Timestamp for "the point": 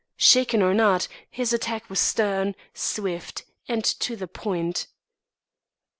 4.15-4.87